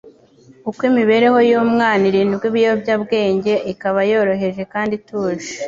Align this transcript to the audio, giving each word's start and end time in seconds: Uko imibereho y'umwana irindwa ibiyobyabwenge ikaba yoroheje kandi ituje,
Uko 0.69 0.81
imibereho 0.89 1.37
y'umwana 1.49 2.03
irindwa 2.09 2.43
ibiyobyabwenge 2.49 3.53
ikaba 3.71 3.99
yoroheje 4.11 4.63
kandi 4.73 4.93
ituje, 4.99 5.49